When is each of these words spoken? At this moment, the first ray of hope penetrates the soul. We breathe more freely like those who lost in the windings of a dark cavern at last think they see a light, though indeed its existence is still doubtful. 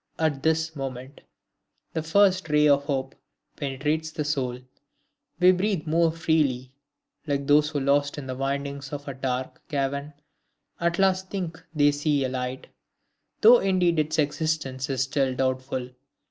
At 0.17 0.41
this 0.41 0.75
moment, 0.75 1.21
the 1.93 2.01
first 2.01 2.49
ray 2.49 2.67
of 2.67 2.85
hope 2.85 3.13
penetrates 3.55 4.09
the 4.09 4.25
soul. 4.25 4.57
We 5.39 5.51
breathe 5.51 5.85
more 5.85 6.11
freely 6.11 6.71
like 7.27 7.45
those 7.45 7.69
who 7.69 7.79
lost 7.81 8.17
in 8.17 8.25
the 8.25 8.33
windings 8.33 8.91
of 8.93 9.07
a 9.07 9.13
dark 9.13 9.61
cavern 9.67 10.13
at 10.79 10.97
last 10.97 11.29
think 11.29 11.63
they 11.75 11.91
see 11.91 12.23
a 12.25 12.29
light, 12.29 12.65
though 13.41 13.59
indeed 13.59 13.99
its 13.99 14.17
existence 14.17 14.89
is 14.89 15.03
still 15.03 15.35
doubtful. 15.35 15.91